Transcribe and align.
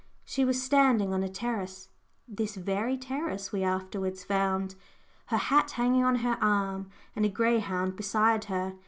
She 0.25 0.43
was 0.43 0.59
standing 0.59 1.13
on 1.13 1.21
a 1.21 1.29
terrace 1.29 1.89
this 2.27 2.55
very 2.55 2.97
terrace 2.97 3.51
we 3.51 3.61
afterwards 3.61 4.23
found 4.23 4.73
her 5.27 5.37
hat 5.37 5.69
hanging 5.69 6.03
on 6.03 6.15
her 6.25 6.43
arm, 6.43 6.89
and 7.15 7.23
a 7.23 7.29
greyhound 7.29 7.95
beside 7.97 8.45
her. 8.45 8.73